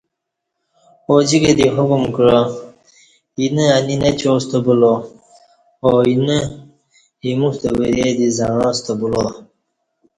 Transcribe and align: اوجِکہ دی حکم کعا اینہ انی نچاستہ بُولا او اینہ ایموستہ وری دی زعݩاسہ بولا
اوجِکہ 1.09 1.51
دی 1.57 1.67
حکم 1.75 2.03
کعا 2.15 2.39
اینہ 3.39 3.65
انی 3.77 3.95
نچاستہ 4.01 4.57
بُولا 4.65 4.93
او 5.85 5.91
اینہ 6.09 6.37
ایموستہ 7.23 7.69
وری 7.77 8.09
دی 8.17 8.27
زعݩاسہ 8.37 8.93
بولا 8.99 9.23